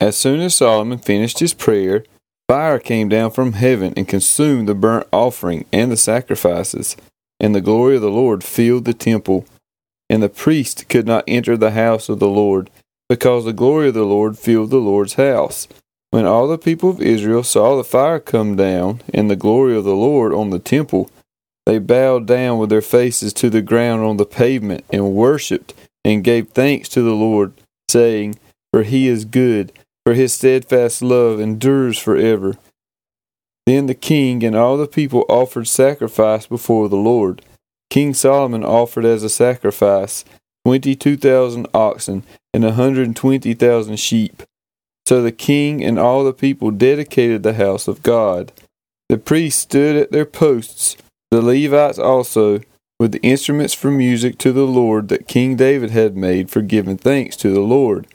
As 0.00 0.16
soon 0.16 0.40
as 0.40 0.54
Solomon 0.54 0.98
finished 0.98 1.40
his 1.40 1.52
prayer, 1.52 2.04
fire 2.48 2.78
came 2.78 3.10
down 3.10 3.30
from 3.32 3.52
heaven 3.52 3.92
and 3.96 4.08
consumed 4.08 4.66
the 4.66 4.74
burnt 4.74 5.06
offering 5.12 5.66
and 5.72 5.92
the 5.92 5.96
sacrifices, 5.96 6.96
and 7.38 7.54
the 7.54 7.60
glory 7.60 7.96
of 7.96 8.02
the 8.02 8.10
Lord 8.10 8.42
filled 8.42 8.86
the 8.86 8.94
temple. 8.94 9.44
And 10.08 10.22
the 10.22 10.30
priest 10.30 10.88
could 10.88 11.06
not 11.06 11.24
enter 11.28 11.56
the 11.56 11.72
house 11.72 12.08
of 12.08 12.18
the 12.18 12.28
Lord, 12.28 12.70
because 13.08 13.44
the 13.44 13.52
glory 13.52 13.88
of 13.88 13.94
the 13.94 14.04
Lord 14.04 14.38
filled 14.38 14.70
the 14.70 14.78
Lord's 14.78 15.14
house. 15.14 15.68
When 16.10 16.26
all 16.26 16.48
the 16.48 16.58
people 16.58 16.90
of 16.90 17.02
Israel 17.02 17.44
saw 17.44 17.76
the 17.76 17.84
fire 17.84 18.18
come 18.18 18.56
down 18.56 19.02
and 19.14 19.30
the 19.30 19.36
glory 19.36 19.76
of 19.76 19.84
the 19.84 19.94
Lord 19.94 20.32
on 20.32 20.50
the 20.50 20.58
temple, 20.58 21.10
they 21.66 21.78
bowed 21.78 22.26
down 22.26 22.58
with 22.58 22.70
their 22.70 22.80
faces 22.80 23.32
to 23.34 23.50
the 23.50 23.62
ground 23.62 24.02
on 24.02 24.16
the 24.16 24.26
pavement 24.26 24.84
and 24.90 25.12
worshipped 25.12 25.74
and 26.04 26.24
gave 26.24 26.48
thanks 26.48 26.88
to 26.88 27.02
the 27.02 27.14
Lord, 27.14 27.52
saying, 27.88 28.38
For 28.72 28.82
he 28.82 29.06
is 29.06 29.24
good, 29.24 29.72
for 30.04 30.14
his 30.14 30.32
steadfast 30.32 31.02
love 31.02 31.40
endures 31.40 31.98
forever. 31.98 32.56
Then 33.66 33.86
the 33.86 33.94
king 33.94 34.42
and 34.42 34.56
all 34.56 34.76
the 34.76 34.88
people 34.88 35.24
offered 35.28 35.68
sacrifice 35.68 36.46
before 36.46 36.88
the 36.88 36.96
Lord. 36.96 37.42
King 37.90 38.14
Solomon 38.14 38.64
offered 38.64 39.04
as 39.04 39.22
a 39.22 39.28
sacrifice 39.28 40.24
twenty 40.64 40.94
two 40.94 41.16
thousand 41.16 41.66
oxen 41.74 42.24
and 42.52 42.64
a 42.64 42.72
hundred 42.72 43.06
and 43.06 43.16
twenty 43.16 43.54
thousand 43.54 43.96
sheep. 43.98 44.42
So 45.06 45.22
the 45.22 45.32
king 45.32 45.84
and 45.84 45.98
all 45.98 46.24
the 46.24 46.32
people 46.32 46.70
dedicated 46.70 47.42
the 47.42 47.54
house 47.54 47.88
of 47.88 48.02
God. 48.02 48.52
The 49.08 49.18
priests 49.18 49.62
stood 49.62 49.96
at 49.96 50.12
their 50.12 50.26
posts, 50.26 50.96
the 51.30 51.42
Levites 51.42 51.98
also, 51.98 52.60
with 53.00 53.12
the 53.12 53.22
instruments 53.22 53.74
for 53.74 53.90
music 53.90 54.38
to 54.38 54.52
the 54.52 54.66
Lord 54.66 55.08
that 55.08 55.26
King 55.26 55.56
David 55.56 55.90
had 55.90 56.16
made 56.16 56.48
for 56.48 56.60
giving 56.60 56.96
thanks 56.96 57.34
to 57.36 57.50
the 57.50 57.60
Lord. 57.60 58.06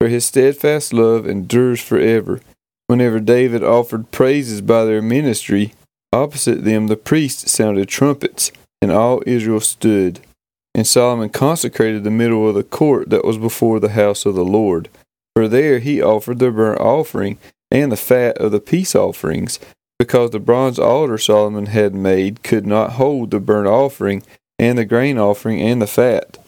For 0.00 0.08
his 0.08 0.24
steadfast 0.24 0.94
love 0.94 1.28
endures 1.28 1.82
forever. 1.82 2.40
Whenever 2.86 3.20
David 3.20 3.62
offered 3.62 4.10
praises 4.10 4.62
by 4.62 4.84
their 4.84 5.02
ministry, 5.02 5.74
opposite 6.10 6.64
them 6.64 6.86
the 6.86 6.96
priests 6.96 7.52
sounded 7.52 7.88
trumpets, 7.88 8.50
and 8.80 8.90
all 8.90 9.22
Israel 9.26 9.60
stood. 9.60 10.20
And 10.74 10.86
Solomon 10.86 11.28
consecrated 11.28 12.02
the 12.02 12.10
middle 12.10 12.48
of 12.48 12.54
the 12.54 12.62
court 12.62 13.10
that 13.10 13.24
was 13.24 13.36
before 13.36 13.78
the 13.78 13.90
house 13.90 14.24
of 14.24 14.34
the 14.34 14.44
Lord. 14.44 14.88
For 15.36 15.46
there 15.48 15.80
he 15.80 16.00
offered 16.00 16.38
the 16.38 16.50
burnt 16.50 16.80
offering 16.80 17.36
and 17.70 17.92
the 17.92 17.96
fat 17.96 18.38
of 18.38 18.52
the 18.52 18.60
peace 18.60 18.94
offerings, 18.94 19.60
because 19.98 20.30
the 20.30 20.40
bronze 20.40 20.78
altar 20.78 21.18
Solomon 21.18 21.66
had 21.66 21.94
made 21.94 22.42
could 22.42 22.66
not 22.66 22.92
hold 22.92 23.30
the 23.30 23.38
burnt 23.38 23.68
offering 23.68 24.22
and 24.58 24.78
the 24.78 24.86
grain 24.86 25.18
offering 25.18 25.60
and 25.60 25.82
the 25.82 25.86
fat. 25.86 26.38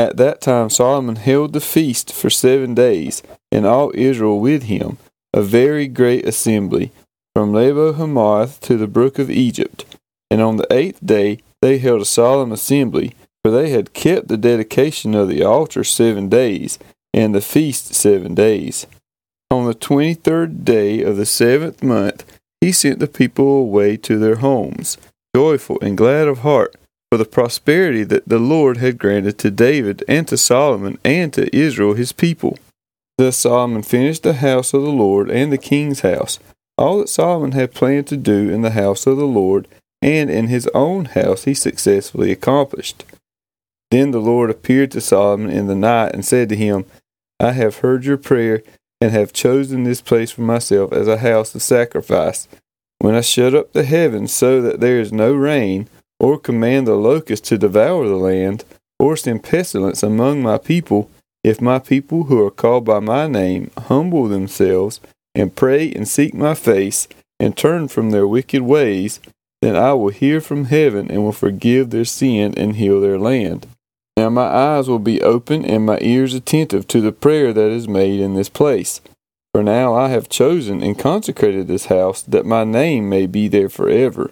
At 0.00 0.16
that 0.16 0.40
time 0.40 0.70
Solomon 0.70 1.16
held 1.16 1.52
the 1.52 1.60
feast 1.60 2.10
for 2.10 2.30
seven 2.30 2.74
days, 2.74 3.22
and 3.52 3.66
all 3.66 3.92
Israel 3.94 4.40
with 4.40 4.62
him, 4.62 4.96
a 5.34 5.42
very 5.42 5.88
great 5.88 6.24
assembly, 6.26 6.90
from 7.34 7.52
Lebo 7.52 7.92
Hamath 7.92 8.60
to 8.60 8.78
the 8.78 8.86
brook 8.86 9.18
of 9.18 9.30
Egypt. 9.30 9.84
And 10.30 10.40
on 10.40 10.56
the 10.56 10.66
eighth 10.72 11.04
day 11.04 11.40
they 11.60 11.76
held 11.76 12.00
a 12.00 12.06
solemn 12.06 12.50
assembly, 12.50 13.12
for 13.42 13.50
they 13.50 13.68
had 13.68 13.92
kept 13.92 14.28
the 14.28 14.38
dedication 14.38 15.14
of 15.14 15.28
the 15.28 15.44
altar 15.44 15.84
seven 15.84 16.30
days, 16.30 16.78
and 17.12 17.34
the 17.34 17.42
feast 17.42 17.92
seven 17.92 18.34
days. 18.34 18.86
On 19.50 19.66
the 19.66 19.74
twenty 19.74 20.14
third 20.14 20.64
day 20.64 21.02
of 21.02 21.18
the 21.18 21.26
seventh 21.26 21.82
month, 21.82 22.24
he 22.62 22.72
sent 22.72 23.00
the 23.00 23.06
people 23.06 23.58
away 23.58 23.98
to 23.98 24.18
their 24.18 24.36
homes, 24.36 24.96
joyful 25.36 25.76
and 25.82 25.98
glad 25.98 26.26
of 26.26 26.38
heart, 26.38 26.74
for 27.10 27.18
the 27.18 27.24
prosperity 27.24 28.04
that 28.04 28.28
the 28.28 28.38
Lord 28.38 28.76
had 28.76 28.98
granted 28.98 29.38
to 29.38 29.50
David 29.50 30.04
and 30.06 30.28
to 30.28 30.36
Solomon 30.36 30.98
and 31.04 31.32
to 31.32 31.54
Israel 31.54 31.94
his 31.94 32.12
people. 32.12 32.58
Thus 33.18 33.36
Solomon 33.36 33.82
finished 33.82 34.22
the 34.22 34.34
house 34.34 34.72
of 34.72 34.82
the 34.82 34.92
Lord 34.92 35.30
and 35.30 35.52
the 35.52 35.58
king's 35.58 36.00
house, 36.00 36.38
all 36.78 36.98
that 36.98 37.08
Solomon 37.08 37.52
had 37.52 37.74
planned 37.74 38.06
to 38.08 38.16
do 38.16 38.48
in 38.48 38.62
the 38.62 38.70
house 38.70 39.06
of 39.06 39.16
the 39.16 39.26
Lord 39.26 39.66
and 40.00 40.30
in 40.30 40.46
his 40.46 40.66
own 40.68 41.06
house 41.06 41.44
he 41.44 41.52
successfully 41.52 42.30
accomplished. 42.30 43.04
Then 43.90 44.12
the 44.12 44.20
Lord 44.20 44.50
appeared 44.50 44.92
to 44.92 45.00
Solomon 45.00 45.50
in 45.50 45.66
the 45.66 45.74
night 45.74 46.14
and 46.14 46.24
said 46.24 46.48
to 46.48 46.56
him, 46.56 46.86
I 47.40 47.52
have 47.52 47.78
heard 47.78 48.04
your 48.04 48.16
prayer 48.16 48.62
and 49.00 49.10
have 49.10 49.32
chosen 49.32 49.82
this 49.82 50.00
place 50.00 50.30
for 50.30 50.42
myself 50.42 50.92
as 50.92 51.08
a 51.08 51.18
house 51.18 51.54
of 51.54 51.62
sacrifice. 51.62 52.46
When 52.98 53.14
I 53.14 53.22
shut 53.22 53.54
up 53.54 53.72
the 53.72 53.84
heavens 53.84 54.32
so 54.32 54.62
that 54.62 54.80
there 54.80 55.00
is 55.00 55.12
no 55.12 55.32
rain, 55.32 55.88
or 56.20 56.38
command 56.38 56.86
the 56.86 56.94
locusts 56.94 57.48
to 57.48 57.58
devour 57.58 58.06
the 58.06 58.14
land, 58.14 58.64
or 58.98 59.16
send 59.16 59.42
pestilence 59.42 60.02
among 60.02 60.42
my 60.42 60.58
people, 60.58 61.10
if 61.42 61.60
my 61.60 61.78
people 61.78 62.24
who 62.24 62.44
are 62.46 62.50
called 62.50 62.84
by 62.84 63.00
my 63.00 63.26
name 63.26 63.70
humble 63.88 64.28
themselves, 64.28 65.00
and 65.34 65.56
pray 65.56 65.90
and 65.90 66.06
seek 66.06 66.34
my 66.34 66.54
face, 66.54 67.08
and 67.40 67.56
turn 67.56 67.88
from 67.88 68.10
their 68.10 68.28
wicked 68.28 68.62
ways, 68.62 69.18
then 69.62 69.74
I 69.74 69.94
will 69.94 70.10
hear 70.10 70.40
from 70.40 70.66
heaven 70.66 71.10
and 71.10 71.22
will 71.22 71.32
forgive 71.32 71.90
their 71.90 72.04
sin 72.04 72.54
and 72.56 72.76
heal 72.76 73.00
their 73.00 73.18
land. 73.18 73.66
Now 74.16 74.28
my 74.28 74.46
eyes 74.46 74.88
will 74.88 74.98
be 74.98 75.22
open 75.22 75.64
and 75.64 75.86
my 75.86 75.98
ears 76.02 76.34
attentive 76.34 76.86
to 76.88 77.00
the 77.00 77.12
prayer 77.12 77.54
that 77.54 77.70
is 77.70 77.88
made 77.88 78.20
in 78.20 78.34
this 78.34 78.50
place. 78.50 79.00
For 79.52 79.62
now 79.62 79.94
I 79.94 80.08
have 80.08 80.28
chosen 80.28 80.82
and 80.82 80.98
consecrated 80.98 81.66
this 81.66 81.86
house 81.86 82.22
that 82.22 82.44
my 82.44 82.64
name 82.64 83.08
may 83.08 83.26
be 83.26 83.48
there 83.48 83.70
forever. 83.70 84.30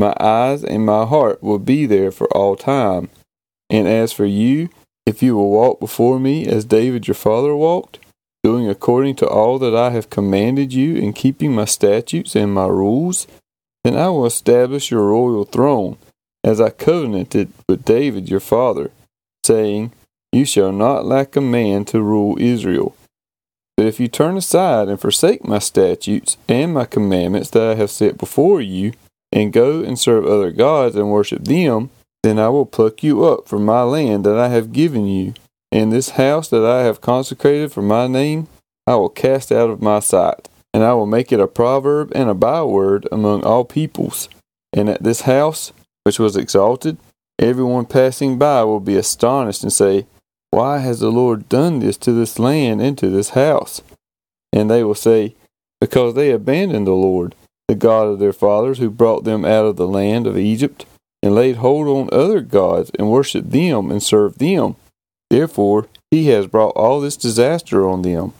My 0.00 0.14
eyes 0.18 0.64
and 0.64 0.86
my 0.86 1.04
heart 1.04 1.42
will 1.42 1.58
be 1.58 1.84
there 1.84 2.10
for 2.10 2.26
all 2.28 2.56
time. 2.56 3.10
And 3.68 3.86
as 3.86 4.14
for 4.14 4.24
you, 4.24 4.70
if 5.04 5.22
you 5.22 5.36
will 5.36 5.50
walk 5.50 5.78
before 5.78 6.18
me 6.18 6.46
as 6.46 6.64
David 6.64 7.06
your 7.06 7.14
father 7.14 7.54
walked, 7.54 7.98
doing 8.42 8.66
according 8.66 9.16
to 9.16 9.28
all 9.28 9.58
that 9.58 9.76
I 9.76 9.90
have 9.90 10.08
commanded 10.08 10.72
you 10.72 10.96
and 10.96 11.14
keeping 11.14 11.54
my 11.54 11.66
statutes 11.66 12.34
and 12.34 12.54
my 12.54 12.66
rules, 12.66 13.26
then 13.84 13.94
I 13.94 14.08
will 14.08 14.24
establish 14.24 14.90
your 14.90 15.06
royal 15.06 15.44
throne, 15.44 15.98
as 16.42 16.62
I 16.62 16.70
covenanted 16.70 17.52
with 17.68 17.84
David 17.84 18.30
your 18.30 18.40
father 18.40 18.92
saying, 19.44 19.92
You 20.32 20.46
shall 20.46 20.72
not 20.72 21.04
lack 21.04 21.36
a 21.36 21.42
man 21.42 21.84
to 21.86 22.00
rule 22.00 22.38
Israel. 22.40 22.96
But 23.76 23.84
if 23.84 24.00
you 24.00 24.08
turn 24.08 24.38
aside 24.38 24.88
and 24.88 24.98
forsake 24.98 25.44
my 25.44 25.58
statutes 25.58 26.38
and 26.48 26.72
my 26.72 26.86
commandments 26.86 27.50
that 27.50 27.62
I 27.62 27.74
have 27.74 27.90
set 27.90 28.16
before 28.16 28.62
you, 28.62 28.94
and 29.32 29.52
go 29.52 29.82
and 29.82 29.98
serve 29.98 30.26
other 30.26 30.50
gods 30.50 30.96
and 30.96 31.10
worship 31.10 31.44
them, 31.44 31.90
then 32.22 32.38
I 32.38 32.48
will 32.48 32.66
pluck 32.66 33.02
you 33.02 33.24
up 33.24 33.48
from 33.48 33.64
my 33.64 33.82
land 33.82 34.24
that 34.24 34.38
I 34.38 34.48
have 34.48 34.72
given 34.72 35.06
you, 35.06 35.34
and 35.72 35.92
this 35.92 36.10
house 36.10 36.48
that 36.48 36.64
I 36.64 36.82
have 36.82 37.00
consecrated 37.00 37.72
for 37.72 37.82
my 37.82 38.06
name 38.06 38.48
I 38.86 38.96
will 38.96 39.08
cast 39.08 39.52
out 39.52 39.70
of 39.70 39.80
my 39.80 40.00
sight, 40.00 40.48
and 40.74 40.82
I 40.82 40.94
will 40.94 41.06
make 41.06 41.30
it 41.30 41.40
a 41.40 41.46
proverb 41.46 42.10
and 42.14 42.28
a 42.28 42.34
byword 42.34 43.06
among 43.12 43.44
all 43.44 43.64
peoples. 43.64 44.28
And 44.72 44.88
at 44.88 45.02
this 45.02 45.22
house, 45.22 45.72
which 46.04 46.18
was 46.18 46.36
exalted, 46.36 46.98
Everyone 47.40 47.86
passing 47.86 48.36
by 48.36 48.64
will 48.64 48.80
be 48.80 48.96
astonished 48.96 49.62
and 49.62 49.72
say, 49.72 50.06
Why 50.50 50.78
has 50.78 51.00
the 51.00 51.08
Lord 51.08 51.48
done 51.48 51.78
this 51.78 51.96
to 51.98 52.12
this 52.12 52.38
land 52.38 52.82
and 52.82 52.98
to 52.98 53.08
this 53.08 53.30
house? 53.30 53.80
And 54.52 54.70
they 54.70 54.84
will 54.84 54.94
say, 54.94 55.34
Because 55.80 56.14
they 56.14 56.32
abandoned 56.32 56.86
the 56.86 56.92
Lord, 56.92 57.34
the 57.70 57.76
God 57.76 58.08
of 58.08 58.18
their 58.18 58.32
fathers, 58.32 58.78
who 58.78 58.90
brought 58.90 59.22
them 59.22 59.44
out 59.44 59.64
of 59.64 59.76
the 59.76 59.86
land 59.86 60.26
of 60.26 60.36
Egypt, 60.36 60.86
and 61.22 61.36
laid 61.36 61.56
hold 61.56 61.86
on 61.86 62.08
other 62.12 62.40
gods, 62.40 62.90
and 62.98 63.08
worshipped 63.08 63.52
them 63.52 63.92
and 63.92 64.02
served 64.02 64.40
them. 64.40 64.74
Therefore, 65.30 65.86
he 66.10 66.26
has 66.30 66.48
brought 66.48 66.74
all 66.74 67.00
this 67.00 67.16
disaster 67.16 67.88
on 67.88 68.02
them. 68.02 68.32